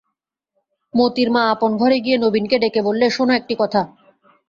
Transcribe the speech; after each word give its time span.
মোতির 0.93 1.29
মা 1.31 1.43
আপন 1.51 1.71
ঘরে 1.77 1.97
গিয়ে 1.99 2.17
নবীনকে 2.17 2.57
ডেকে 2.59 2.81
বললে, 2.81 3.05
শোনো 3.09 3.33
একটি 3.33 3.53
কথা। 3.59 3.81